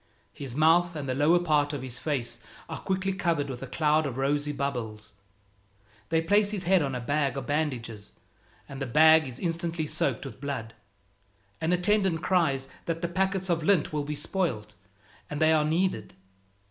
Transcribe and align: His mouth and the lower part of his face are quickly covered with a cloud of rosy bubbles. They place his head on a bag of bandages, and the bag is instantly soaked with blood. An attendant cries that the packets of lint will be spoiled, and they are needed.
His 0.33 0.55
mouth 0.55 0.95
and 0.95 1.07
the 1.07 1.13
lower 1.13 1.37
part 1.37 1.73
of 1.73 1.83
his 1.83 1.99
face 1.99 2.39
are 2.67 2.79
quickly 2.79 3.13
covered 3.13 3.51
with 3.51 3.61
a 3.61 3.67
cloud 3.67 4.07
of 4.07 4.17
rosy 4.17 4.51
bubbles. 4.51 5.11
They 6.09 6.23
place 6.23 6.49
his 6.49 6.63
head 6.63 6.81
on 6.81 6.95
a 6.95 6.99
bag 6.99 7.37
of 7.37 7.45
bandages, 7.45 8.11
and 8.67 8.81
the 8.81 8.87
bag 8.87 9.27
is 9.27 9.37
instantly 9.37 9.85
soaked 9.85 10.25
with 10.25 10.41
blood. 10.41 10.73
An 11.61 11.71
attendant 11.71 12.23
cries 12.23 12.67
that 12.85 13.03
the 13.03 13.07
packets 13.07 13.47
of 13.47 13.61
lint 13.61 13.93
will 13.93 14.03
be 14.03 14.15
spoiled, 14.15 14.73
and 15.29 15.39
they 15.39 15.53
are 15.53 15.63
needed. 15.63 16.15